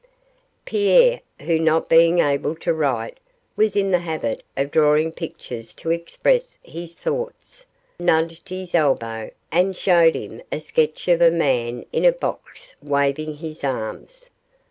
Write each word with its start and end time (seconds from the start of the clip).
Pierre 0.65 1.21
who 1.41 1.59
not 1.59 1.87
being 1.87 2.17
able 2.17 2.55
to 2.55 2.73
write, 2.73 3.19
was 3.55 3.75
in 3.75 3.91
the 3.91 3.99
habit 3.99 4.41
of 4.57 4.71
drawing 4.71 5.11
pictures 5.11 5.75
to 5.75 5.91
express 5.91 6.57
his 6.63 6.95
thoughts 6.95 7.67
nudged 7.99 8.49
his 8.49 8.73
elbow 8.73 9.29
and 9.51 9.77
showed 9.77 10.15
him 10.15 10.41
a 10.51 10.59
sketch 10.59 11.07
of 11.07 11.21
a 11.21 11.29
man 11.29 11.85
in 11.93 12.03
a 12.03 12.11
box 12.11 12.73
waving 12.81 13.35
his 13.35 13.63
arms. 13.63 14.31